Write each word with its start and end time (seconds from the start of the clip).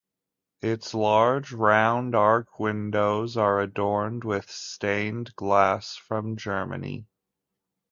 Its 0.63 0.95
large 0.95 1.51
round-arch 1.53 2.47
windows 2.57 3.37
are 3.37 3.59
adorned 3.61 4.23
with 4.23 4.49
stained 4.49 5.35
glass 5.35 5.95
from 5.95 6.35
Germany. 6.37 7.05